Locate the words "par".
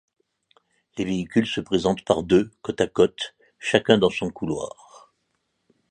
2.03-2.23